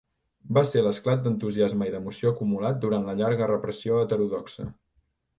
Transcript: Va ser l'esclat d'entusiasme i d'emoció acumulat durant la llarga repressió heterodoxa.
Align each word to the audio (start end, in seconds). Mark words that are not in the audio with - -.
Va 0.57 0.61
ser 0.67 0.81
l'esclat 0.85 1.19
d'entusiasme 1.25 1.89
i 1.89 1.91
d'emoció 1.95 2.31
acumulat 2.35 2.79
durant 2.85 3.05
la 3.09 3.15
llarga 3.19 3.49
repressió 3.51 3.99
heterodoxa. 4.07 4.67